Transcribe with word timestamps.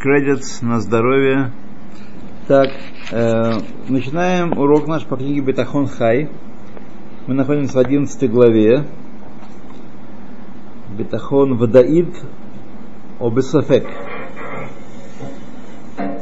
кредитс 0.00 0.62
на 0.62 0.80
здоровье. 0.80 1.52
Так, 2.48 2.70
э, 3.12 3.52
начинаем 3.88 4.58
урок 4.58 4.88
наш 4.88 5.04
по 5.04 5.16
книге 5.16 5.42
Бетахон 5.42 5.86
Хай. 5.88 6.30
Мы 7.26 7.34
находимся 7.34 7.74
в 7.74 7.80
11 7.80 8.30
главе. 8.30 8.84
Бетахон 10.96 11.58
Вадаид 11.58 12.08
Обесафек. 13.20 13.86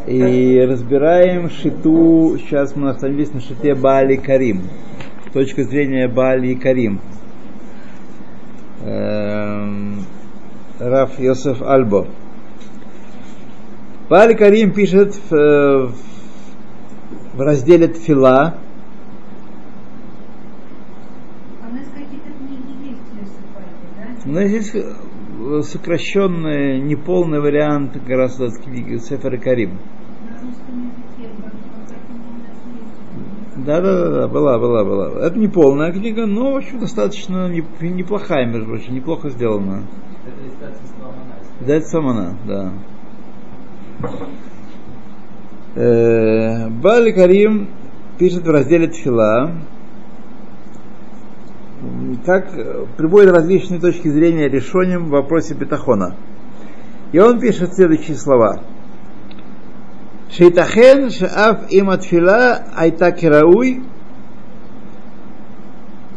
И 0.08 0.60
разбираем 0.68 1.48
шиту, 1.48 2.36
сейчас 2.38 2.74
мы 2.74 2.90
остановились 2.90 3.32
на 3.32 3.40
шите 3.40 3.76
Бали 3.76 4.16
Карим. 4.16 4.62
С 5.28 5.32
точки 5.32 5.62
зрения 5.62 6.08
Бали 6.08 6.54
Карим. 6.54 7.00
Эм, 8.82 10.00
Раф 10.80 11.18
Йосеф 11.20 11.62
Альбо. 11.62 12.08
Бали 14.08 14.34
Карим 14.34 14.72
пишет 14.72 15.14
в, 15.30 15.92
в 17.34 17.40
разделе 17.40 17.88
Тфила, 17.88 18.58
Но 24.24 24.44
здесь 24.44 24.74
сокращенный, 25.62 26.82
неполный 26.82 27.40
вариант 27.40 27.96
гораздо 28.04 28.50
книги 28.50 28.98
Сефер 28.98 29.40
Карим. 29.40 29.78
Да, 33.56 33.80
да, 33.80 33.98
да, 33.98 34.10
да, 34.10 34.28
была, 34.28 34.58
была, 34.58 34.84
была. 34.84 35.26
Это 35.26 35.38
не 35.38 35.48
полная 35.48 35.92
книга, 35.92 36.26
но 36.26 36.52
в 36.52 36.56
общем 36.56 36.78
достаточно 36.78 37.48
неплохая, 37.48 38.46
между 38.46 38.66
прочим, 38.66 38.94
неплохо 38.94 39.30
сделана. 39.30 39.82
Да, 41.66 41.74
это 41.74 41.86
Самана, 41.86 42.36
да. 42.46 42.72
Э, 45.74 46.68
Бали 46.68 47.12
Карим 47.12 47.68
пишет 48.18 48.46
в 48.46 48.50
разделе 48.50 48.88
Тфила, 48.88 49.52
как 52.24 52.50
приводит 52.96 53.32
различные 53.32 53.80
точки 53.80 54.08
зрения 54.08 54.48
решением 54.48 55.06
в 55.06 55.10
вопросе 55.10 55.54
бетахона. 55.54 56.16
И 57.12 57.18
он 57.18 57.40
пишет 57.40 57.74
следующие 57.74 58.16
слова. 58.16 58.60
Шейтахен 60.30 61.10
шаав 61.10 61.70
им 61.70 61.90
атфила 61.90 62.64
айта 62.76 63.12
керауй. 63.12 63.82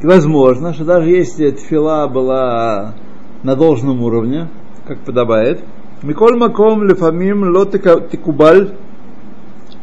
И 0.01 0.05
возможно, 0.05 0.73
что 0.73 0.83
даже 0.83 1.09
если 1.09 1.51
тфила 1.51 2.07
была 2.07 2.95
на 3.43 3.55
должном 3.55 4.01
уровне, 4.01 4.49
как 4.85 4.99
подобает, 4.99 5.63
Миколь 6.03 6.35
маком 6.35 6.83
лефамим 6.83 7.43
ло 7.55 7.65
текубаль 7.65 8.75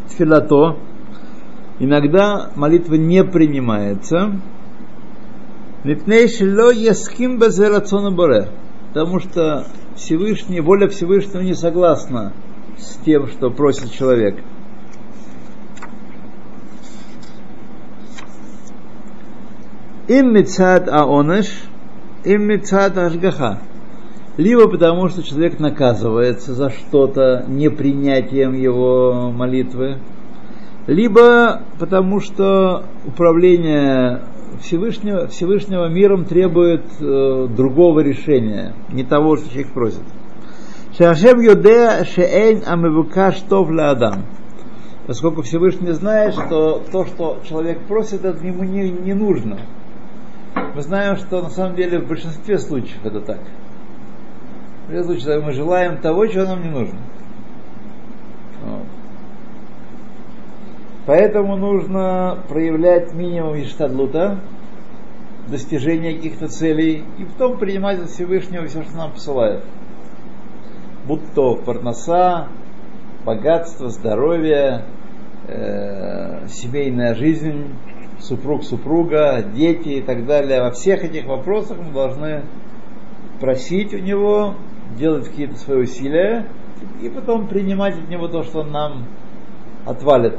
тфилато. 0.09 0.77
Иногда 1.79 2.51
молитва 2.57 2.95
не 2.95 3.23
принимается, 3.23 4.41
Потому 8.89 9.21
что 9.21 9.67
Всевышний, 9.95 10.61
воля 10.61 10.89
Всевышнего 10.89 11.43
не 11.43 11.55
согласна 11.55 12.33
с 12.79 12.97
тем, 13.05 13.29
что 13.29 13.51
просит 13.51 13.93
человек. 13.93 14.43
Им 20.09 20.33
мецад 20.33 20.89
аонеш, 20.89 21.47
им 22.25 22.43
мецад 22.43 22.99
ашгаха. 22.99 23.61
Либо 24.39 24.69
потому, 24.69 25.09
что 25.09 25.25
человек 25.25 25.59
наказывается 25.59 26.55
за 26.55 26.71
что-то 26.71 27.45
непринятием 27.49 28.53
его 28.55 29.33
молитвы, 29.33 29.99
либо 30.87 31.63
потому, 31.81 32.21
что 32.21 32.85
управление 33.05 34.21
Всевышнего, 34.61 35.27
Всевышнего 35.27 35.89
миром 35.89 36.25
требует 36.25 36.85
э, 37.01 37.49
другого 37.49 37.99
решения, 37.99 38.75
не 38.93 39.03
того, 39.03 39.37
что 39.37 39.51
человек 39.51 39.73
просит. 39.73 40.05
Шашем 40.97 41.41
юдея 41.41 42.05
шеэйн 42.05 42.63
амевукаш 42.65 43.41
тов 43.41 43.71
адам. 43.77 44.23
Поскольку 45.09 45.43
Всевышний 45.43 45.91
знает, 45.91 46.35
что 46.35 46.81
то, 46.93 47.07
что 47.07 47.39
человек 47.49 47.81
просит, 47.89 48.25
это 48.25 48.47
ему 48.47 48.63
не, 48.63 48.89
не 48.89 49.15
нужно. 49.15 49.59
Мы 50.77 50.81
знаем, 50.83 51.17
что 51.17 51.43
на 51.43 51.51
самом 51.51 51.75
деле 51.75 51.99
в 51.99 52.07
большинстве 52.07 52.59
случаев 52.61 53.05
это 53.05 53.21
так. 53.21 53.41
В 54.89 54.91
любом 54.91 55.05
случае, 55.05 55.41
мы 55.41 55.53
желаем 55.53 55.99
того, 55.99 56.27
чего 56.27 56.47
нам 56.47 56.63
не 56.63 56.71
нужно. 56.71 56.99
Поэтому 61.05 61.57
нужно 61.57 62.39
проявлять 62.49 63.13
минимум 63.13 63.61
иштадлута, 63.61 64.41
достижения 65.47 66.15
каких-то 66.15 66.49
целей, 66.49 67.05
и 67.19 67.25
потом 67.25 67.59
принимать 67.59 67.99
от 67.99 68.09
Всевышнего 68.09 68.67
все, 68.67 68.83
что 68.83 68.97
нам 68.97 69.13
посылает. 69.13 69.63
Будь 71.07 71.35
то 71.35 71.57
парноса, 71.57 72.49
богатство, 73.27 73.91
здоровье, 73.91 74.85
э, 75.49 76.47
семейная 76.49 77.15
жизнь, 77.15 77.75
супруг, 78.21 78.65
супруга, 78.65 79.43
дети 79.43 79.89
и 79.89 80.03
так 80.03 80.25
далее. 80.25 80.63
Во 80.63 80.71
всех 80.71 81.05
этих 81.05 81.27
вопросах 81.27 81.77
мы 81.79 81.93
должны 81.93 82.43
просить 83.41 83.93
у 83.95 83.99
него, 83.99 84.55
делать 84.97 85.29
какие-то 85.29 85.57
свои 85.57 85.83
усилия, 85.83 86.47
и 87.03 87.09
потом 87.09 87.49
принимать 87.49 87.99
от 87.99 88.09
него 88.09 88.29
то, 88.29 88.43
что 88.43 88.61
он 88.61 88.73
нам 88.73 89.05
отвалит 89.85 90.39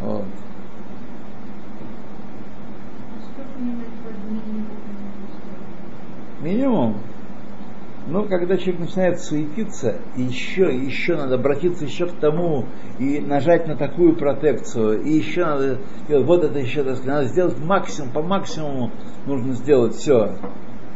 вот. 0.00 0.24
Минимум. 6.40 6.98
Но 8.08 8.22
когда 8.22 8.56
человек 8.56 8.80
начинает 8.80 9.20
суетиться, 9.20 9.96
и 10.16 10.22
еще, 10.22 10.72
и 10.72 10.84
еще 10.84 11.16
надо 11.16 11.34
обратиться 11.34 11.84
еще 11.84 12.06
к 12.06 12.12
тому, 12.20 12.66
и 13.00 13.18
нажать 13.18 13.66
на 13.66 13.74
такую 13.74 14.14
протекцию, 14.14 15.02
и 15.02 15.10
еще 15.10 15.44
надо 15.44 15.78
делать, 16.06 16.26
вот 16.26 16.44
это 16.44 16.58
еще, 16.60 16.84
так 16.84 16.98
сказать, 16.98 17.14
надо 17.16 17.28
сделать 17.28 17.58
максимум, 17.58 18.12
по 18.12 18.22
максимуму 18.22 18.92
нужно 19.26 19.54
сделать 19.54 19.94
все. 19.94 20.36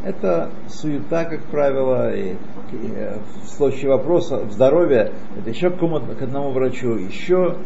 Это 0.02 0.50
суета, 0.68 1.24
как 1.26 1.42
правило, 1.44 2.14
и, 2.14 2.32
и 2.72 3.10
в 3.44 3.48
случае 3.48 3.90
вопроса 3.90 4.48
здоровья, 4.50 5.12
это 5.36 5.50
еще 5.50 5.70
к, 5.70 5.78
к 5.78 6.22
одному 6.22 6.52
врачу, 6.52 6.94
еще 6.94 7.56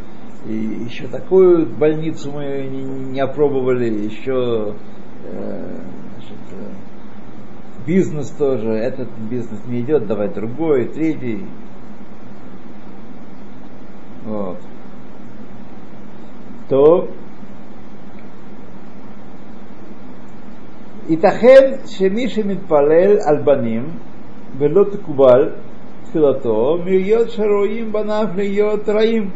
и 0.46 0.54
еще 0.54 1.06
такую 1.06 1.66
больницу 1.66 2.32
мы 2.32 2.68
не, 2.70 2.82
не 3.12 3.20
опробовали, 3.20 3.88
еще 3.88 4.74
э, 5.24 5.80
значит, 6.16 6.38
э, 6.52 7.86
бизнес 7.86 8.30
тоже, 8.30 8.70
этот 8.72 9.08
бизнес 9.30 9.60
не 9.66 9.80
идет, 9.80 10.06
давай 10.06 10.28
другой, 10.28 10.88
третий. 10.88 11.46
Вот. 14.26 14.58
То 16.68 17.10
ייתכן 21.09 21.71
שמי 21.85 22.29
שמתפלל 22.29 23.17
על 23.25 23.41
בנים 23.43 23.83
ולא 24.57 24.83
תקובל 24.91 25.49
תפילתו, 26.03 26.77
מהיות 26.85 27.29
שרואים 27.29 27.91
בניו 27.91 28.27
להיות 28.35 28.89
רעים. 28.89 29.29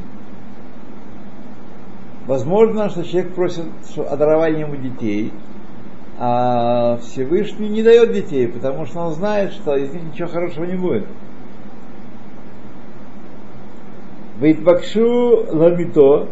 Возможно, 2.25 2.89
что 2.89 3.03
человек 3.03 3.33
просит 3.35 3.65
о 3.97 4.15
даровании 4.15 4.61
ему 4.61 4.77
детей, 4.77 5.33
а 6.17 6.97
Всевышний 7.01 7.67
не 7.67 7.83
дает 7.83 8.13
детей, 8.13 8.47
потому 8.47 8.85
что 8.85 8.99
он 9.01 9.13
знает, 9.13 9.51
что 9.51 9.75
из 9.75 9.91
них 9.93 10.03
ничего 10.03 10.29
хорошего 10.29 10.63
не 10.63 10.77
будет. 10.77 11.05
Вейтбакшу 14.39 15.45
ламито, 15.51 16.29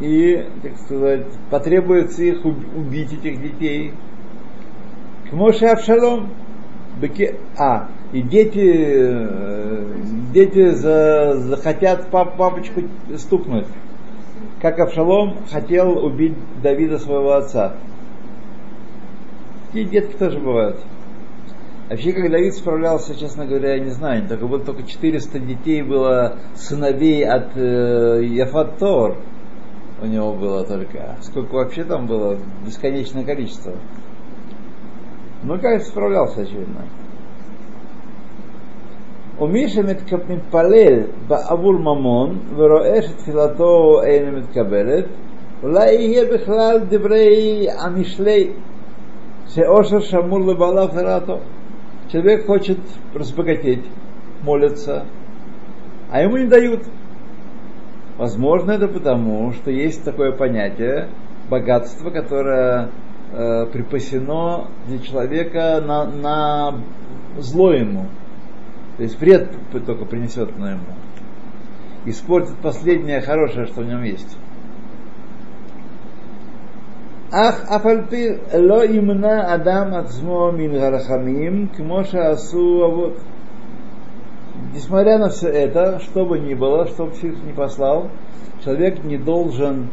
и, 0.00 0.46
так 0.62 0.76
сказать, 0.78 1.26
потребуется 1.50 2.22
их 2.22 2.44
убить, 2.44 3.12
этих 3.12 3.40
детей. 3.40 3.92
К 5.30 5.32
Моше 5.32 5.66
Авшалом, 5.66 6.30
а, 7.58 7.88
и 8.12 8.22
дети, 8.22 8.72
э, 8.76 9.86
дети 10.32 10.70
за, 10.70 11.36
захотят 11.38 12.10
пап, 12.10 12.36
папочку 12.36 12.82
стукнуть 13.16 13.66
как 14.64 14.78
Авшалом 14.78 15.44
хотел 15.50 16.02
убить 16.02 16.32
Давида 16.62 16.98
своего 16.98 17.34
отца. 17.34 17.74
Такие 19.66 19.84
детки 19.84 20.16
тоже 20.16 20.38
бывают. 20.38 20.80
Вообще, 21.90 22.12
как 22.14 22.30
Давид 22.30 22.54
справлялся, 22.54 23.14
честно 23.14 23.44
говоря, 23.44 23.74
я 23.74 23.80
не 23.80 23.90
знаю. 23.90 24.26
Только 24.26 24.46
вот 24.46 24.64
только 24.64 24.84
400 24.84 25.38
детей 25.38 25.82
было 25.82 26.38
сыновей 26.54 27.26
от 27.26 27.54
э, 27.56 28.24
Яфат 28.24 28.78
Тор 28.78 29.18
У 30.03 30.05
него 30.05 30.33
было 30.33 30.63
только. 30.63 31.17
Сколько 31.21 31.55
вообще 31.55 31.83
там 31.83 32.07
было? 32.07 32.37
Бесконечное 32.65 33.23
количество. 33.23 33.73
Ну, 35.43 35.59
как 35.59 35.81
справлялся, 35.83 36.41
очевидно. 36.41 36.85
ומי 39.41 39.69
שמתפלל 39.69 40.99
בעבור 41.27 41.73
ממון 41.73 42.39
ורואה 42.55 43.01
שתפילתו 43.01 44.01
אינה 44.03 44.31
מתקבלת, 44.31 45.05
אולי 45.63 45.93
יהיה 45.93 46.25
בכלל 46.33 46.79
דברי 46.89 47.67
המשלי 47.79 48.51
שאושר 49.47 49.99
שמור 49.99 50.39
לבעלה 50.39 50.87
фератов. 50.87 51.39
Человек 52.11 52.47
хочет 52.47 52.79
разбогатеть, 53.13 53.85
молится, 54.41 55.05
а 56.11 56.21
ему 56.23 56.37
не 56.37 56.47
дают. 56.47 56.81
Возможно, 58.16 58.72
это 58.72 58.86
потому, 58.86 59.52
что 59.52 59.70
есть 59.70 60.04
такое 60.04 60.32
понятие 60.32 61.08
богатство, 61.50 62.10
которое 62.10 62.90
э, 63.32 63.66
припасено 63.72 64.68
для 64.86 64.98
человека 65.00 65.82
на, 65.84 66.04
на 66.04 66.74
зло 67.38 67.72
ему. 67.72 68.06
То 68.96 69.02
есть 69.02 69.18
вред 69.20 69.50
только 69.72 70.04
принесет 70.04 70.56
на 70.56 70.72
ему. 70.72 70.84
Испортит 72.06 72.56
последнее 72.58 73.20
хорошее, 73.20 73.66
что 73.66 73.80
в 73.80 73.86
нем 73.86 74.02
есть. 74.04 74.36
Ах, 77.32 77.64
афальпи 77.68 78.38
ло 78.52 78.86
имна 78.86 79.52
адам 79.52 79.94
ацмо 79.96 80.52
мин 80.52 80.78
гарахамим, 80.78 81.68
кмоша 81.68 82.30
асу 82.30 82.84
авот. 82.84 83.18
Несмотря 84.74 85.18
на 85.18 85.28
все 85.28 85.48
это, 85.50 86.00
что 86.00 86.26
бы 86.26 86.40
ни 86.40 86.52
было, 86.52 86.86
что 86.86 87.06
бы 87.06 87.12
не 87.22 87.52
послал, 87.52 88.10
человек 88.64 89.04
не 89.04 89.16
должен 89.16 89.88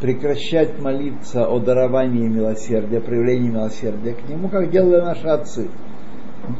прекращать 0.00 0.80
молиться 0.80 1.46
о 1.46 1.60
даровании 1.60 2.26
милосердия, 2.26 3.00
проявлении 3.00 3.50
милосердия 3.50 4.14
к 4.14 4.28
нему, 4.28 4.48
как 4.48 4.70
делали 4.70 5.00
наши 5.00 5.28
отцы. 5.28 5.68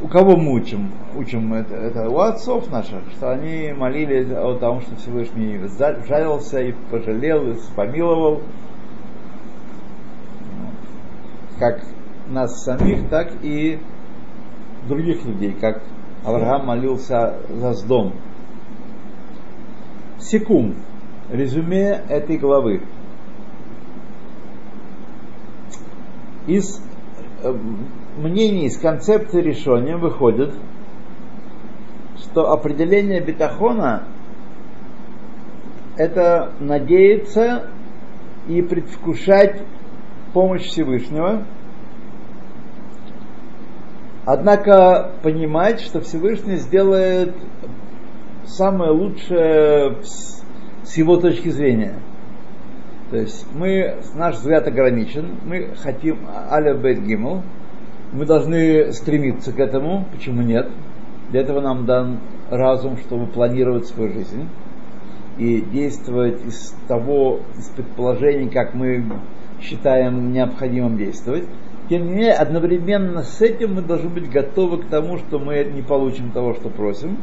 У 0.01 0.07
кого 0.07 0.37
мы 0.37 0.53
учим? 0.53 0.91
Учим 1.17 1.53
это, 1.53 1.75
это 1.75 2.09
у 2.09 2.19
отцов 2.19 2.71
наших, 2.71 3.01
что 3.11 3.31
они 3.31 3.73
молились 3.73 4.31
о 4.31 4.57
том, 4.57 4.79
что 4.79 4.95
Всевышний 4.95 5.59
жалился 6.07 6.61
и 6.61 6.73
пожалел, 6.89 7.51
и 7.51 7.55
помиловал, 7.75 8.41
как 11.57 11.83
нас 12.29 12.63
самих, 12.63 13.09
так 13.09 13.33
и 13.41 13.77
других 14.87 15.25
людей, 15.25 15.53
как 15.59 15.81
Авраам 16.23 16.65
молился 16.65 17.37
за 17.49 17.73
Сдом. 17.73 18.13
Секунд. 20.19 20.75
Резюме 21.31 22.03
этой 22.09 22.37
главы. 22.37 22.81
Из 26.47 26.81
э, 27.43 27.53
мнений, 28.17 28.65
из 28.65 28.77
концепции 28.79 29.41
решения 29.41 29.95
выходит, 29.95 30.53
что 32.17 32.51
определение 32.51 33.21
бетахона 33.21 34.03
это 35.97 36.53
надеяться 36.59 37.69
и 38.47 38.61
предвкушать 38.61 39.61
помощь 40.33 40.63
Всевышнего, 40.63 41.45
однако 44.31 45.11
понимать, 45.23 45.81
что 45.81 46.01
Всевышний 46.01 46.57
сделает 46.57 47.33
самое 48.45 48.91
лучшее 48.91 49.95
с 50.03 50.97
его 50.97 51.17
точки 51.17 51.49
зрения. 51.49 51.95
То 53.09 53.17
есть 53.17 53.47
мы, 53.55 53.95
наш 54.13 54.35
взгляд 54.35 54.67
ограничен, 54.67 55.39
мы 55.45 55.69
хотим 55.81 56.27
аля 56.51 56.75
бет 56.75 57.03
гимл, 57.03 57.41
мы 58.13 58.25
должны 58.25 58.91
стремиться 58.93 59.51
к 59.51 59.59
этому, 59.59 60.05
почему 60.11 60.43
нет? 60.43 60.69
Для 61.31 61.41
этого 61.41 61.59
нам 61.59 61.87
дан 61.87 62.19
разум, 62.51 62.97
чтобы 62.97 63.25
планировать 63.25 63.87
свою 63.87 64.13
жизнь 64.13 64.47
и 65.39 65.61
действовать 65.61 66.45
из 66.45 66.75
того, 66.87 67.39
из 67.57 67.67
предположений, 67.69 68.49
как 68.49 68.75
мы 68.75 69.03
считаем 69.59 70.31
необходимым 70.31 70.97
действовать. 70.97 71.45
Тем 71.89 72.05
не 72.05 72.13
менее, 72.13 72.33
одновременно 72.33 73.23
с 73.23 73.41
этим 73.41 73.73
мы 73.73 73.81
должны 73.81 74.09
быть 74.09 74.29
готовы 74.29 74.83
к 74.83 74.89
тому, 74.89 75.17
что 75.17 75.39
мы 75.39 75.63
не 75.63 75.81
получим 75.81 76.31
того, 76.31 76.53
что 76.53 76.69
просим, 76.69 77.17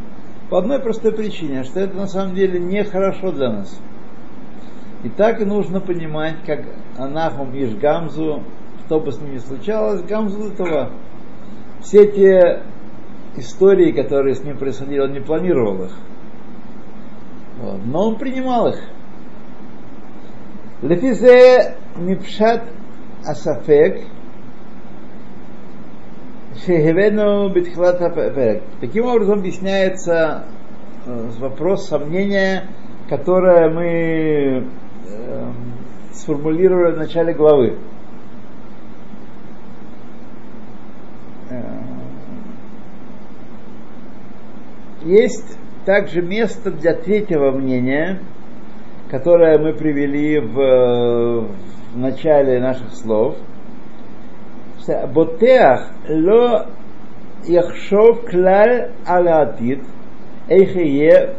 по 0.51 0.59
одной 0.59 0.81
простой 0.81 1.13
причине, 1.13 1.63
что 1.63 1.79
это 1.79 1.97
на 1.97 2.09
самом 2.09 2.35
деле 2.35 2.59
нехорошо 2.59 3.31
для 3.31 3.51
нас. 3.51 3.81
И 5.05 5.09
так 5.09 5.41
и 5.41 5.45
нужно 5.45 5.81
понимать, 5.81 6.39
как 6.45 6.65
Анахум 6.99 7.53
Иш 7.55 7.77
Гамзу, 7.77 8.43
что 8.85 8.99
бы 8.99 9.13
с 9.13 9.21
ними 9.21 9.39
случалось, 9.39 10.03
Гамзу 10.03 10.53
этого. 10.53 10.91
Все 11.81 12.11
те 12.11 12.63
истории, 13.37 13.93
которые 13.93 14.35
с 14.35 14.43
ним 14.43 14.57
происходили, 14.57 14.99
он 14.99 15.13
не 15.13 15.21
планировал 15.21 15.85
их. 15.85 15.93
Вот. 17.61 17.81
Но 17.85 18.09
он 18.09 18.17
принимал 18.17 18.69
их. 18.69 18.81
Лефизе 20.83 21.77
мипшат 21.97 22.65
асафек, 23.25 24.07
шехевену 26.67 27.49
битхлат 27.51 28.01
Таким 28.81 29.07
образом 29.07 29.39
объясняется 29.39 30.45
э, 31.07 31.31
вопрос 31.39 31.89
сомнения, 31.89 32.65
которое 33.09 33.71
мы 33.71 34.67
э, 35.09 35.53
сформулировали 36.13 36.93
в 36.93 36.99
начале 36.99 37.33
главы. 37.33 37.79
Э, 41.51 41.63
есть 45.05 45.57
также 45.85 46.21
место 46.21 46.71
для 46.71 46.93
третьего 46.95 47.53
мнения– 47.53 48.21
которое 49.11 49.59
мы 49.59 49.73
привели 49.73 50.39
в, 50.41 51.47
в 51.95 51.99
начале 51.99 52.61
наших 52.61 52.93
слов, 52.95 53.37
Ботеах 54.89 55.91
ло 56.09 56.67
яхшов 57.47 58.25
клаль 58.29 58.93
алатит 59.07 59.83
эйхие 60.49 61.35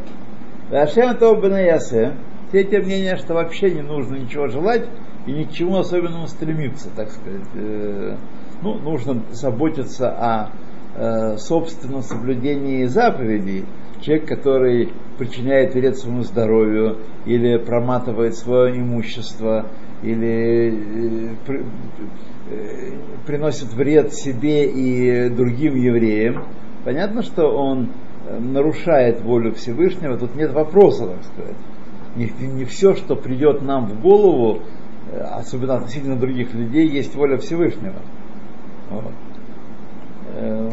Ашем 0.71 1.15
то 1.15 1.33
ясе. 1.57 2.13
Третье 2.51 2.81
мнение, 2.81 3.15
что 3.15 3.33
вообще 3.33 3.71
не 3.71 3.81
нужно 3.81 4.15
ничего 4.15 4.47
желать 4.47 4.85
и 5.25 5.31
ни 5.31 5.43
к 5.43 5.51
чему 5.51 5.77
особенному 5.77 6.27
стремиться, 6.27 6.89
так 6.95 7.09
сказать. 7.09 7.47
Э, 7.55 8.15
ну, 8.61 8.75
нужно 8.75 9.23
заботиться 9.31 10.09
о 10.09 10.49
э, 10.95 11.37
собственном 11.37 12.01
соблюдении 12.01 12.85
заповедей. 12.85 13.65
Человек, 14.01 14.27
который 14.27 14.93
причиняет 15.17 15.73
вред 15.73 15.97
своему 15.97 16.23
здоровью, 16.23 16.97
или 17.25 17.57
проматывает 17.57 18.35
свое 18.35 18.77
имущество, 18.77 19.67
или 20.03 21.31
э, 21.47 21.63
приносит 23.25 23.73
вред 23.73 24.13
себе 24.13 24.65
и 24.69 25.29
другим 25.29 25.75
евреям, 25.75 26.45
понятно, 26.85 27.21
что 27.21 27.47
он 27.47 27.89
э, 28.27 28.39
нарушает 28.39 29.21
волю 29.21 29.53
Всевышнего, 29.53 30.17
тут 30.17 30.35
нет 30.35 30.53
вопроса, 30.53 31.07
так 31.07 31.23
сказать. 31.23 31.57
Не, 32.15 32.31
не 32.47 32.65
все, 32.65 32.95
что 32.95 33.15
придет 33.15 33.61
нам 33.61 33.87
в 33.87 34.01
голову, 34.01 34.61
особенно 35.13 35.75
относительно 35.75 36.17
других 36.17 36.53
людей, 36.53 36.87
есть 36.87 37.15
воля 37.15 37.37
Всевышнего. 37.37 38.01
Вот. 38.89 39.13
Эм, 40.35 40.71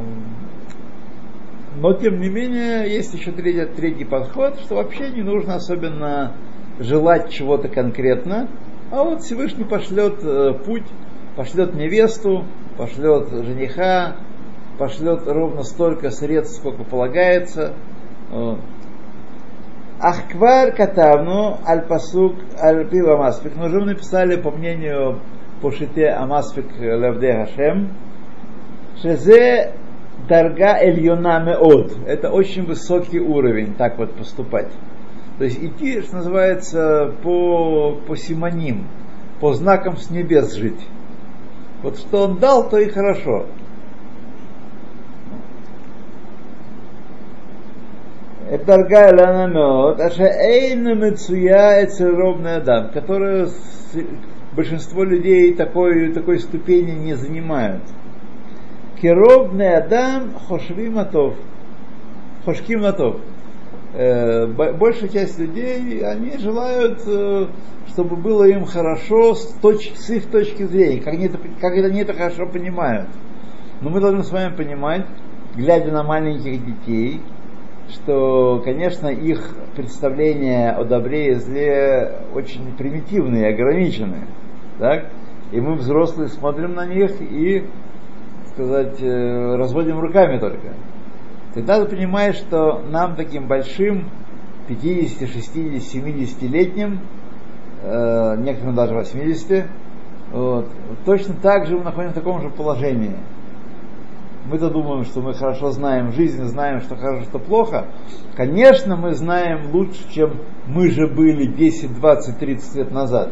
но, 1.81 1.93
тем 1.95 2.21
не 2.21 2.29
менее, 2.29 2.89
есть 2.89 3.13
еще 3.15 3.33
третий, 3.33 3.67
третий 3.75 4.05
подход, 4.05 4.59
что 4.61 4.77
вообще 4.77 5.11
не 5.11 5.23
нужно 5.23 5.57
особенно 5.57 6.33
желать 6.79 7.31
чего-то 7.31 7.69
конкретно, 7.69 8.49
а 8.91 9.03
вот 9.03 9.23
Всевышний 9.23 9.65
пошлет 9.65 10.23
э, 10.23 10.53
путь, 10.65 10.85
пошлет 11.37 11.75
невесту, 11.75 12.45
пошлет 12.77 13.29
жениха, 13.31 14.17
пошлет 14.79 15.27
ровно 15.27 15.63
столько 15.63 16.11
средств, 16.11 16.57
сколько 16.57 16.85
полагается. 16.85 17.75
Ахквар 20.01 20.73
катавну 20.73 21.59
аль 21.67 21.87
пасук 21.87 22.35
аль 22.61 22.87
пива 22.89 23.17
маспик. 23.17 23.53
Но 23.57 23.67
уже 23.67 23.81
мы 23.81 23.87
написали 23.87 24.37
по 24.37 24.51
мнению 24.51 25.21
по 25.63 25.71
шите 25.71 26.09
Амаспик 26.09 26.67
Левде 26.79 27.33
Хашем, 27.33 27.95
Шезе 29.01 29.73
Дарга 30.29 30.77
Эльона 30.79 31.43
Меод. 31.43 31.97
Это 32.07 32.31
очень 32.31 32.67
высокий 32.67 33.21
уровень, 33.21 33.75
так 33.75 33.97
вот 33.99 34.13
поступать. 34.15 34.71
То 35.39 35.45
есть 35.45 35.63
идти, 35.63 36.01
что 36.03 36.17
называется, 36.17 37.13
по, 37.23 37.99
по 38.07 38.17
симоним, 38.17 38.87
по 39.41 39.53
знакам 39.53 39.97
с 39.97 40.11
небес 40.11 40.55
жить. 40.55 40.81
Вот 41.85 41.99
что 41.99 42.23
он 42.23 42.39
дал, 42.39 42.71
то 42.71 42.79
и 42.79 42.89
хорошо. 42.89 43.45
Это 48.51 48.65
дорогая 48.65 49.15
Лана 49.15 49.53
Меод, 49.53 50.01
а 50.01 50.09
Эйна 50.09 50.95
Мецуя 50.95 51.85
Эцеробный 51.85 52.57
Адам, 52.57 52.89
которую 52.89 53.51
большинство 54.57 55.05
людей 55.05 55.53
такой, 55.53 56.11
такой 56.15 56.41
ступени 56.41 56.93
не 56.93 57.17
занимают. 57.17 57.83
Керобный 59.03 59.77
Адам 59.77 60.33
Хошвиматов, 60.49 61.35
хошким 62.47 62.81
натов. 62.81 63.17
Э, 63.97 64.47
большая 64.47 65.09
часть 65.09 65.39
людей, 65.39 66.05
они 66.05 66.37
желают, 66.39 67.01
э, 67.07 67.47
чтобы 67.87 68.17
было 68.17 68.43
им 68.43 68.65
хорошо 68.65 69.35
с, 69.35 69.47
точ, 69.63 69.93
с 69.95 70.11
их 70.11 70.27
точки 70.33 70.65
зрения, 70.65 71.01
как 71.01 71.15
они, 71.15 71.27
это, 71.27 71.39
как 71.61 71.75
они 71.75 72.01
это 72.01 72.13
хорошо 72.13 72.47
понимают. 72.47 73.09
Но 73.81 73.91
мы 73.91 74.01
должны 74.01 74.25
с 74.25 74.33
вами 74.33 74.53
понимать, 74.57 75.07
глядя 75.55 75.93
на 75.93 76.03
маленьких 76.03 76.65
детей, 76.65 77.21
что, 77.89 78.61
конечно, 78.65 79.07
их 79.07 79.55
представления 79.77 80.73
о 80.73 80.83
добре 80.85 81.29
и 81.29 81.35
зле 81.35 82.17
очень 82.35 82.77
примитивные, 82.77 83.55
ограниченные. 83.55 84.27
Так? 84.81 85.05
И 85.53 85.61
мы, 85.61 85.75
взрослые, 85.75 86.31
смотрим 86.31 86.75
на 86.75 86.85
них 86.85 87.13
и, 87.21 87.65
сказать, 88.49 89.01
э, 89.01 89.55
разводим 89.55 90.01
руками 90.01 90.39
только. 90.39 90.73
Тогда 91.55 91.85
ты 91.85 91.97
понимаешь, 91.97 92.37
что 92.37 92.83
нам 92.91 93.17
таким 93.17 93.47
большим, 93.47 94.11
50, 94.69 95.29
60, 95.29 95.55
70-летним, 95.77 97.01
э, 97.83 98.37
некоторым 98.39 98.75
даже 98.75 98.95
80, 98.95 99.67
вот, 100.33 100.69
точно 101.05 101.35
так 101.35 101.67
же 101.67 101.77
мы 101.77 101.85
находимся 101.85 102.21
в 102.21 102.25
таком 102.25 102.43
же 102.43 102.51
положении– 102.51 103.17
мы-то 104.47 104.69
думаем, 104.69 105.05
что 105.05 105.23
мы 105.23 105.33
хорошо 105.33 105.71
знаем 105.71 106.13
жизнь, 106.13 106.43
знаем, 106.45 106.81
что 106.81 106.97
хорошо, 106.97 107.25
что 107.25 107.39
плохо. 107.39 107.87
Конечно, 108.37 108.95
мы 108.95 109.15
знаем 109.15 109.71
лучше, 109.73 110.01
чем 110.13 110.39
мы 110.67 110.91
же 110.91 111.07
были 111.07 111.47
10, 111.47 111.95
20, 111.95 112.39
30 112.39 112.75
лет 112.75 112.91
назад. 112.91 113.31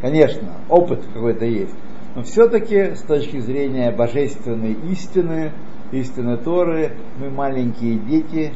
Конечно, 0.00 0.52
опыт 0.68 1.04
какой-то 1.12 1.44
есть. 1.44 1.74
Но 2.14 2.22
все-таки 2.22 2.94
с 2.94 3.02
точки 3.02 3.40
зрения 3.40 3.90
божественной 3.90 4.76
истины, 4.90 5.52
истины 5.96 6.36
Торы, 6.36 6.92
мы 7.18 7.30
маленькие 7.30 7.98
дети, 7.98 8.52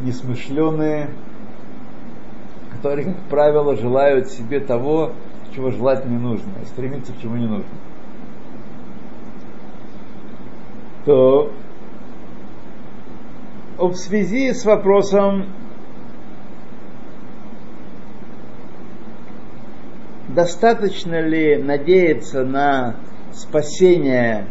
несмышленые, 0.00 1.10
которые, 2.72 3.06
как 3.06 3.22
правило, 3.30 3.76
желают 3.76 4.28
себе 4.28 4.60
того, 4.60 5.12
чего 5.54 5.70
желать 5.70 6.06
не 6.06 6.18
нужно, 6.18 6.50
и 6.62 6.66
стремиться 6.66 7.12
к 7.12 7.20
чему 7.20 7.36
не 7.36 7.46
нужно. 7.46 7.66
то 11.06 11.52
в 13.78 13.94
связи 13.94 14.52
с 14.52 14.64
вопросом 14.64 15.46
достаточно 20.28 21.20
ли 21.20 21.62
надеяться 21.62 22.44
на 22.44 22.96
спасение, 23.32 24.46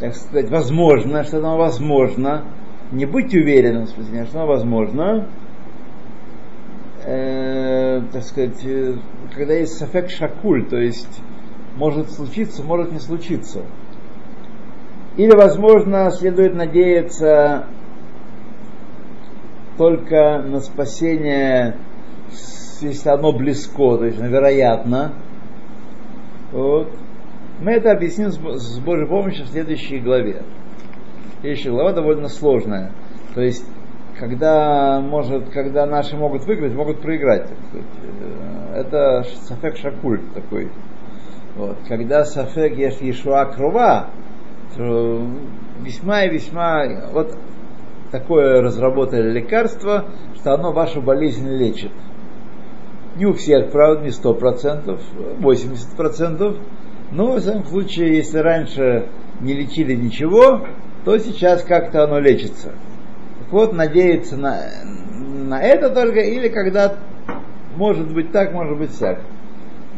так 0.00 0.14
сказать, 0.14 0.50
возможно, 0.50 1.24
что 1.24 1.38
оно 1.38 1.56
возможно, 1.56 2.44
не 2.92 3.06
быть 3.06 3.34
уверенным 3.34 3.84
в 3.84 3.88
спасении, 3.88 4.24
что 4.24 4.38
оно 4.42 4.46
возможно, 4.48 5.28
э, 7.04 8.02
так 8.12 8.22
сказать, 8.22 8.64
э, 8.64 8.94
когда 9.34 9.54
есть 9.54 9.78
сафек 9.78 10.10
шакуль, 10.10 10.66
то 10.66 10.76
есть 10.76 11.20
может 11.76 12.10
случиться, 12.10 12.62
может 12.62 12.92
не 12.92 12.98
случиться– 12.98 13.62
или, 15.16 15.30
возможно, 15.30 16.10
следует 16.10 16.54
надеяться 16.54 17.66
только 19.78 20.42
на 20.42 20.58
спасение, 20.60 21.76
если 22.80 23.08
оно 23.08 23.32
близко, 23.32 23.96
то 23.96 24.06
есть 24.06 24.18
вероятно. 24.18 25.12
Вот. 26.50 26.92
Мы 27.60 27.72
это 27.72 27.92
объясним 27.92 28.30
с 28.30 28.78
Божьей 28.80 29.06
помощью 29.06 29.44
в 29.44 29.48
следующей 29.48 29.98
главе. 29.98 30.42
Следующая 31.40 31.70
глава 31.70 31.92
довольно 31.92 32.28
сложная. 32.28 32.92
То 33.34 33.42
есть, 33.42 33.66
когда, 34.18 35.00
может, 35.00 35.50
когда 35.50 35.86
наши 35.86 36.16
могут 36.16 36.46
выиграть, 36.46 36.74
могут 36.74 37.00
проиграть. 37.00 37.48
Это 38.74 39.24
сафек 39.42 39.76
шакуль 39.76 40.20
такой. 40.34 40.70
Вот. 41.56 41.76
Когда 41.88 42.24
сафек 42.24 42.76
ешь 42.76 42.98
Ешуа 43.00 43.44
крова, 43.46 44.10
весьма 45.80 46.24
и 46.24 46.30
весьма 46.30 46.84
вот 47.12 47.36
такое 48.10 48.60
разработали 48.62 49.30
лекарство, 49.30 50.06
что 50.34 50.54
оно 50.54 50.72
вашу 50.72 51.02
болезнь 51.02 51.48
лечит. 51.48 51.92
Не 53.16 53.26
у 53.26 53.34
всех, 53.34 53.70
правда, 53.70 54.02
не 54.02 54.10
сто 54.10 54.34
процентов, 54.34 55.00
80 55.38 55.96
Но, 57.12 57.32
в 57.32 57.40
всяком 57.40 57.64
случае, 57.66 58.16
если 58.16 58.38
раньше 58.38 59.08
не 59.40 59.54
лечили 59.54 59.94
ничего, 59.94 60.66
то 61.04 61.18
сейчас 61.18 61.62
как-то 61.62 62.04
оно 62.04 62.18
лечится. 62.18 62.72
Так 63.40 63.52
вот, 63.52 63.72
надеяться 63.72 64.36
на, 64.36 64.62
на 65.46 65.62
это 65.62 65.90
только, 65.90 66.20
или 66.20 66.48
когда 66.48 66.94
может 67.76 68.12
быть 68.12 68.32
так, 68.32 68.52
может 68.52 68.78
быть 68.78 68.90
всяк. 68.90 69.20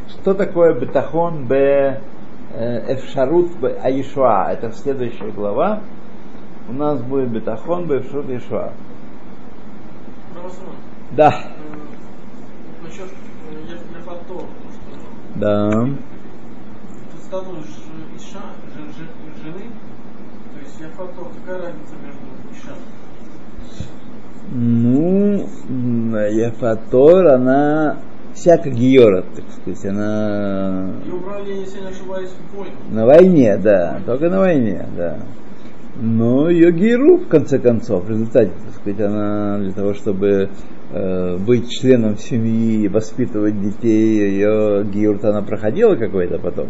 Что 0.09 0.35
такое 0.35 0.79
бетахон 0.79 1.47
б 1.47 2.01
Э, 2.59 2.95
Эфшарут 2.95 3.51
Аишуа. 3.83 4.51
Это 4.51 4.73
следующая 4.73 5.31
глава. 5.31 5.81
У 6.69 6.73
нас 6.73 7.03
будет 7.03 7.29
Бетахон 7.29 7.87
Бефшарут 7.87 8.31
Аишуа. 8.31 8.73
Да. 11.13 11.35
Яфато. 13.95 14.47
Да. 15.35 15.89
Статус 17.37 17.67
Иша, 18.17 18.41
жены. 19.45 19.71
То 20.55 20.61
есть 20.63 20.81
Яфато, 20.81 21.21
какая 21.45 21.61
разница 21.61 21.95
между 22.03 22.25
Иша? 22.51 22.73
Ну, 24.53 25.47
Яфатор, 26.31 27.27
она 27.27 27.99
всяко 28.33 28.71
Гиора, 28.71 29.23
так 29.35 29.45
сказать, 29.51 29.85
она... 29.85 30.95
Ее 31.05 31.13
убрали, 31.13 31.53
если 31.61 31.81
не 31.81 31.89
ошибаюсь, 31.89 32.31
в 32.31 32.57
войну. 32.57 32.75
На 32.91 33.05
войне, 33.05 33.59
да, 33.59 34.01
только 34.07 34.31
на 34.31 34.39
войне, 34.39 34.87
да. 34.97 35.19
Но 36.01 36.49
ее 36.49 36.73
Геру, 36.73 37.19
в 37.19 37.29
конце 37.29 37.59
концов, 37.59 38.05
в 38.05 38.11
результате, 38.11 38.53
так 38.65 38.81
сказать, 38.81 39.01
она 39.01 39.59
для 39.59 39.73
того, 39.73 39.93
чтобы 39.93 40.49
э, 40.91 41.37
быть 41.37 41.69
членом 41.69 42.17
семьи, 42.17 42.89
воспитывать 42.89 43.61
детей, 43.61 44.21
ее 44.21 44.85
Гиюрт 44.85 45.25
она 45.27 45.43
проходила 45.43 45.97
какой-то 45.97 46.39
потом. 46.39 46.69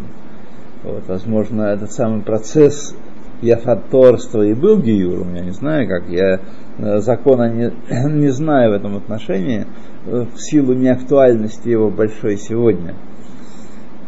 Вот, 0.87 1.03
возможно, 1.07 1.63
этот 1.63 1.91
самый 1.91 2.21
процесс 2.21 2.95
яфаторства 3.41 4.41
и 4.41 4.53
был 4.53 4.79
Гиюром, 4.79 5.35
я 5.35 5.41
не 5.41 5.51
знаю, 5.51 5.87
как 5.87 6.09
я 6.09 6.39
э, 6.77 6.99
закона 6.99 7.51
не, 7.51 7.71
не 8.09 8.29
знаю 8.29 8.71
в 8.71 8.73
этом 8.73 8.97
отношении, 8.97 9.67
Э, 10.07 10.25
в 10.33 10.39
силу 10.39 10.73
неактуальности 10.73 11.67
его 11.67 11.89
большой 11.89 12.37
сегодня. 12.37 12.95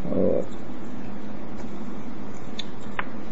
Вот. 0.10 0.46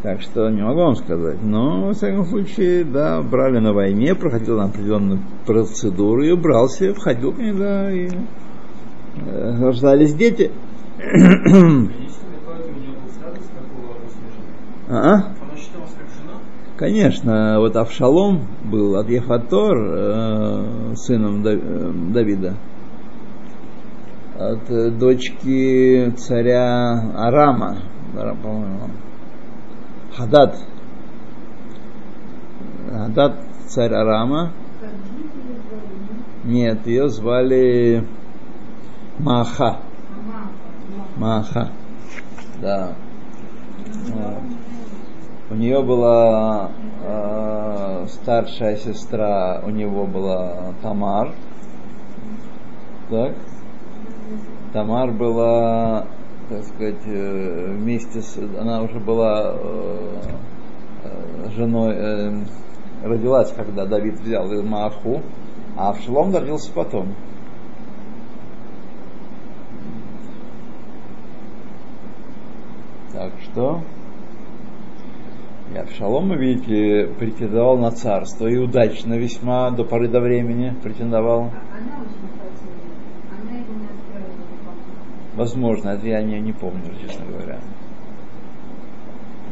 Так 0.04 0.22
что 0.22 0.50
не 0.50 0.62
могу 0.62 0.80
вам 0.82 0.96
сказать. 0.96 1.42
Но, 1.42 1.86
во 1.86 1.94
всяком 1.94 2.26
случае, 2.26 2.84
да, 2.84 3.22
брали 3.22 3.60
на 3.60 3.72
войне, 3.72 4.16
проходил 4.16 4.60
определенную 4.60 5.20
процедуру 5.46 6.24
и 6.24 6.32
убрался, 6.32 6.94
входил 6.94 7.32
к 7.32 7.38
ней, 7.38 7.54
да, 7.54 7.92
и 7.92 8.10
э, 9.16 9.64
рождались 9.64 10.14
дети. 10.14 10.52
а? 14.90 15.34
Конечно, 16.78 17.60
вот 17.60 17.76
Авшалом 17.76 18.48
был 18.64 18.98
от 18.98 19.10
Ефатор, 19.10 19.76
э, 19.76 20.96
сыном 20.96 21.44
э, 21.44 21.92
Давида, 22.14 22.54
от 24.38 24.70
э, 24.70 24.92
дочки 24.92 26.12
царя 26.18 27.02
Арама, 27.16 27.80
по-моему, 28.14 28.92
Хадад. 30.16 30.56
Хадад 32.92 33.36
царь 33.66 33.94
Арама. 33.94 34.52
Нет, 36.44 36.86
ее 36.86 37.10
звали 37.10 38.08
Маха. 39.20 39.80
Маха. 41.18 41.70
Да. 42.62 42.94
Вот. 44.10 44.44
У 45.50 45.56
нее 45.56 45.82
была 45.82 46.72
э, 47.06 48.06
старшая 48.08 48.76
сестра, 48.76 49.62
у 49.64 49.70
него 49.70 50.06
была 50.06 50.74
Тамар. 50.82 51.34
Так. 53.10 53.34
Тамар 54.74 55.12
была, 55.12 56.06
так 56.50 56.64
сказать, 56.66 57.02
э, 57.06 57.76
вместе 57.78 58.22
с... 58.22 58.38
Она 58.60 58.82
уже 58.82 59.00
была 59.00 59.54
э, 59.54 60.20
э 61.06 61.50
женой, 61.56 61.96
э, 61.96 62.44
родилась, 63.06 63.54
когда 63.54 63.86
Давид 63.86 64.20
взял 64.20 64.50
Мааху, 64.64 65.22
а 65.78 65.92
Авшалом 65.92 66.36
родился 66.36 66.74
потом. 66.74 67.16
Так 73.14 73.32
что... 73.44 73.82
И 75.74 75.78
Авшалом, 75.78 76.30
вы 76.30 76.36
видите, 76.38 77.14
претендовал 77.20 77.78
на 77.78 77.92
царство 77.92 78.48
и 78.48 78.58
удачно 78.58 79.16
весьма 79.16 79.70
до 79.72 79.84
поры 79.84 80.08
до 80.08 80.22
времени 80.22 80.74
претендовал. 80.82 81.52
А. 81.54 81.78
Возможно, 85.36 85.90
это 85.90 86.08
я 86.08 86.24
не, 86.24 86.40
не 86.40 86.52
помню, 86.52 86.94
честно 87.00 87.26
говоря. 87.26 87.60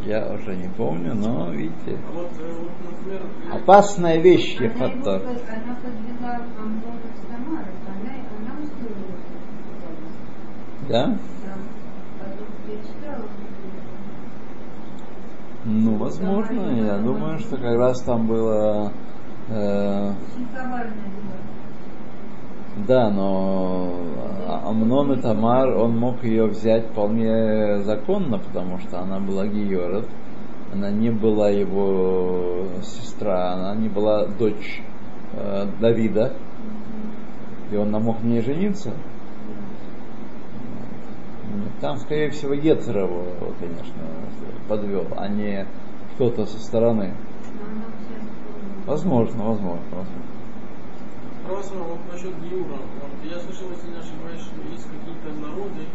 Я 0.04 0.34
уже 0.34 0.56
не 0.56 0.68
помню, 0.68 1.14
но 1.16 1.52
видите. 1.52 2.00
А 3.52 3.56
э, 3.56 3.58
Опасная 3.58 4.18
вещь, 4.20 4.56
Она, 4.58 4.66
его, 4.68 4.76
Ефата. 4.76 4.96
под- 4.96 5.04
она 5.04 5.76
подвела 5.76 6.36
Амрона 6.60 7.08
с 7.14 7.28
Тамарой. 7.28 7.76
Она, 7.88 8.12
она 8.38 8.64
устроила 8.64 9.16
это. 10.80 10.90
Да? 10.90 11.08
Да. 11.08 11.54
А 12.22 12.38
тут 12.38 12.48
я 12.68 12.78
читала. 12.78 13.26
Ну, 15.66 15.98
возможно. 15.98 16.62
Я 16.76 16.98
думаю, 17.00 17.40
что 17.40 17.58
как 17.58 17.76
раз 17.78 18.02
там 18.04 18.28
было... 18.28 18.92
э, 19.50 20.12
да, 22.88 23.10
но 23.10 23.96
Амнон 24.48 25.14
и 25.14 25.22
Тамар, 25.22 25.70
он 25.70 25.98
мог 25.98 26.24
ее 26.24 26.46
взять 26.46 26.88
вполне 26.88 27.80
законно, 27.84 28.38
потому 28.38 28.78
что 28.80 29.00
она 29.00 29.20
была 29.20 29.48
Геород. 29.48 30.08
Она 30.74 30.92
не 30.92 31.10
была 31.10 31.50
его 31.50 32.66
сестра, 32.82 33.54
она 33.54 33.76
не 33.76 33.88
была 33.88 34.28
дочь 34.28 34.82
э, 35.34 35.68
Давида. 35.80 36.34
И 37.72 37.76
он 37.78 37.92
мог 37.92 38.20
в 38.20 38.26
ней 38.26 38.42
жениться. 38.42 38.92
Там, 41.82 41.98
скорее 41.98 42.30
всего, 42.32 42.54
Ецер 42.54 42.98
его, 42.98 43.26
конечно, 43.60 44.02
подвел, 44.68 45.08
а 45.18 45.28
не 45.28 45.68
кто-то 46.16 46.46
со 46.46 46.60
стороны. 46.60 47.14
Возможно, 48.86 49.44
возможно, 49.44 49.82
возможно. 49.92 50.36
Православ, 51.46 51.88
вот 51.88 52.00
насчет 52.12 52.34
Гиура. 52.42 52.78
Вот, 52.78 53.12
я 53.24 53.40
слышал, 53.40 53.70
если 53.70 53.92
не 53.92 53.98
ошибаюсь, 53.98 54.42
что 54.42 54.62
есть 54.72 54.86
какие-то 54.86 55.40
народы, 55.40 55.86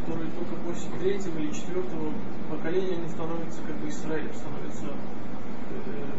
которые 0.00 0.30
только 0.30 0.54
после 0.64 0.90
третьего 0.98 1.38
или 1.38 1.52
четвертого 1.52 2.12
поколения 2.50 2.96
они 2.96 3.08
становятся 3.08 3.60
как 3.66 3.76
бы 3.76 3.88
Израилем, 3.88 4.32
становятся 4.32 4.86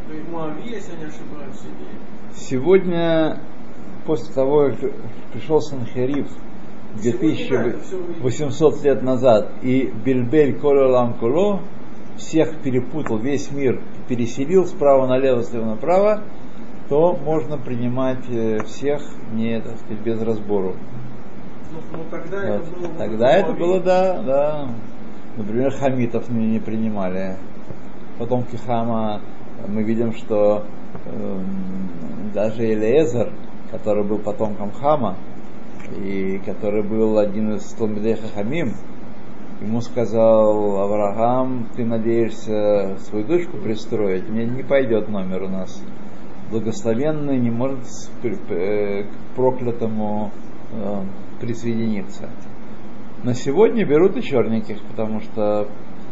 э, 0.08 0.14
э, 0.14 0.32
Моавия, 0.32 0.76
если 0.76 0.96
не 0.96 1.06
ошибаюсь, 1.06 1.60
или 1.66 2.36
Сегодня, 2.36 3.40
после 4.06 4.34
того, 4.34 4.70
как 4.70 4.92
пришел 5.34 5.60
Санхериф 5.62 6.30
Сегодня, 6.96 7.50
да, 7.50 7.64
это 7.68 7.80
всё 7.82 7.98
2800 8.22 8.84
лет 8.84 9.04
назад, 9.04 9.52
и 9.62 9.92
Бельбель 10.04 10.58
Кололам 10.60 11.14
Коло 11.16 11.62
всех 12.18 12.56
перепутал, 12.62 13.18
весь 13.18 13.52
мир 13.52 13.82
переселил 14.08 14.66
справа 14.66 15.08
налево, 15.08 15.44
слева 15.44 15.66
направо, 15.66 16.24
то 16.90 17.16
можно 17.16 17.58
принимать 17.58 18.24
э, 18.30 18.64
всех 18.64 19.02
не, 19.34 19.60
так 19.60 19.78
сказать, 19.78 20.04
без 20.04 20.22
разбору. 20.22 20.76
ну, 21.72 21.98
ну, 21.98 22.04
тогда 22.10 22.38
Вот. 22.38 22.62
это 22.62 22.80
было 22.80 22.98
Тогда 22.98 23.32
это 23.32 23.54
было, 23.54 23.80
да, 23.80 24.22
да. 24.24 24.70
Например, 25.36 25.72
хамитов 25.72 26.30
не, 26.30 26.48
не 26.48 26.60
принимали. 26.60 27.36
Потомки 28.18 28.56
хама, 28.56 29.22
мы 29.68 29.84
видим, 29.84 30.14
что 30.14 30.64
эм, 31.06 32.32
даже 32.34 32.66
Элиезер, 32.66 33.32
который 33.70 34.04
был 34.04 34.18
потомком 34.18 34.72
хама, 34.72 35.18
и 36.04 36.40
который 36.46 36.84
был 36.84 37.18
один 37.18 37.56
из 37.56 37.64
Талмидей 37.74 38.16
Хахамим, 38.16 38.74
ему 39.62 39.82
сказал 39.82 40.80
Авраам, 40.80 41.68
ты 41.76 41.86
надеешься 41.86 42.98
свою 43.00 43.26
дочку 43.26 43.58
пристроить, 43.58 44.30
мне 44.30 44.46
не 44.46 44.64
пойдет 44.64 45.10
номер 45.10 45.44
у 45.44 45.50
нас. 45.50 45.82
Благословенный 46.52 47.40
не 47.40 47.50
может 47.50 47.80
э, 48.24 49.04
к 49.04 49.36
проклятому 49.36 50.32
э, 50.72 51.02
присоединиться. 51.42 52.30
На 53.24 53.34
сегодня 53.34 53.86
берут 53.86 54.16
и 54.16 54.22
черненьких, 54.22 54.82
потому 54.84 55.20
что 55.22 55.68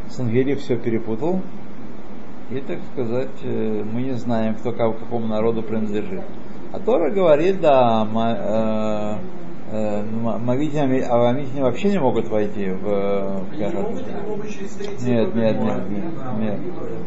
Сангери 0.10 0.56
все 0.56 0.76
перепутал. 0.76 1.42
И, 2.50 2.60
так 2.60 2.80
сказать, 2.92 3.44
э, 3.44 3.84
мы 3.84 4.02
не 4.02 4.14
знаем, 4.14 4.56
кто 4.56 4.72
ка- 4.72 4.92
какому 4.92 5.28
народу 5.28 5.64
принадлежит. 5.64 6.24
А 6.74 6.80
Тора 6.80 7.12
говорит, 7.12 7.62
да, 7.62 9.20
э, 9.76 10.02
э, 10.02 10.04
ма- 10.22 10.38
Мавитяне 10.38 11.02
Авамитяне 11.04 11.62
вообще 11.64 11.90
не 11.90 12.00
могут 12.00 12.28
войти 12.30 12.70
в, 12.70 12.84
в 12.84 13.52
Нет, 15.06 15.36
нет, 15.36 15.62
нет, 15.62 15.82
нет, 16.40 16.60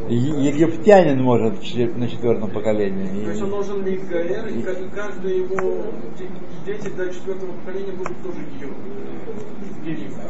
Египтянин 0.08 1.22
может 1.22 1.54
на 1.96 2.08
четвертом 2.08 2.50
поколении. 2.50 3.24
То 3.24 3.30
есть 3.30 3.42
он 3.42 3.50
должен 3.50 3.82
быть 3.82 4.08
гаэр, 4.08 4.46
и 4.48 4.62
ка- 4.62 4.72
и 4.72 4.88
каждый 4.88 5.38
его 5.38 5.84
де- 6.18 6.72
дети 6.72 6.88
до 6.96 7.12
четвертого 7.12 7.52
поколения 7.52 7.92
будут 7.92 8.16
тоже 8.22 8.38
герим. 8.56 8.74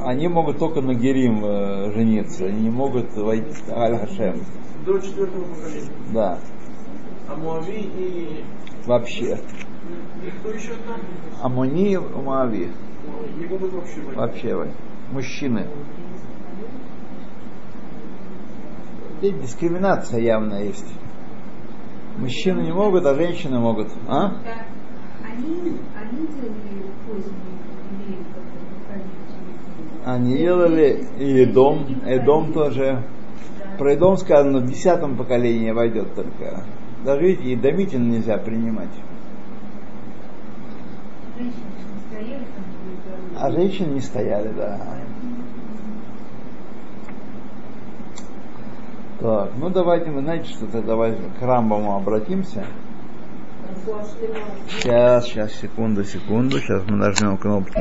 Они 0.05 0.29
могут 0.29 0.59
только 0.59 0.81
на 0.81 0.95
Герим 0.95 1.45
э, 1.45 1.93
жениться, 1.93 2.47
они 2.47 2.63
не 2.63 2.71
могут 2.71 3.15
войти 3.17 3.53
в 3.67 3.73
Аль-Хашем. 3.73 4.41
До 4.87 4.99
четвертого 4.99 5.45
поколения. 5.45 5.91
Да, 6.13 6.39
А 7.29 7.37
Муави 7.37 7.81
и, 7.99 8.45
вообще. 8.87 9.39
И 10.25 10.31
кто 10.31 10.51
еще 10.51 10.73
там? 10.87 11.01
Амони 11.43 11.93
и 11.93 11.99
Моави. 11.99 12.71
Не 13.39 13.47
могут 13.47 13.73
вообще 14.15 14.55
вот. 14.55 14.69
мужчины. 15.13 15.67
Здесь 19.19 19.35
дискриминация 19.35 20.21
явная 20.21 20.65
есть. 20.65 20.87
Мужчины 22.19 22.63
не 22.63 22.73
могут, 22.73 23.07
а 23.07 23.15
женщины 23.15 23.59
могут. 23.59 23.89
А? 24.09 24.33
Они, 25.25 25.79
они 25.95 26.27
делали 26.27 26.85
поздние 27.07 27.59
Они 30.05 30.37
делали 30.37 31.05
и 31.19 31.45
Эдом, 31.45 31.87
Эдом 32.07 32.53
тоже. 32.53 33.03
Про 33.79 33.93
Эдом 33.93 34.17
сказано, 34.17 34.61
в 34.61 34.67
десятом 34.67 35.17
поколении 35.17 35.71
войдет 35.71 36.15
только. 36.15 36.65
Даже 37.05 37.23
видите, 37.23 37.51
и 37.51 37.57
Домитин 37.57 38.11
нельзя 38.11 38.37
принимать. 38.39 38.89
Женщины 38.89 38.97
же 38.97 38.97
не 38.97 38.97
стояли 38.97 38.97
там 38.97 38.97
перед 38.99 40.97
дорогой. 40.97 41.28
А 43.37 43.51
женщины 43.51 43.95
не 43.95 44.01
стояли, 44.01 44.49
да. 44.57 44.81
Так, 49.21 49.51
ну 49.59 49.69
давайте, 49.71 50.11
вы 50.11 50.23
знаете, 50.23 50.49
что-то 50.51 50.81
давайте 50.81 51.21
к 51.39 51.43
Рамбаму 51.43 51.97
обратимся. 51.97 52.65
Сейчас, 54.69 55.27
сейчас, 55.27 55.53
секунду, 55.55 56.05
секунду, 56.05 56.59
сейчас 56.61 56.83
мы 56.89 56.97
нажмем 56.97 57.37
кнопку. 57.37 57.75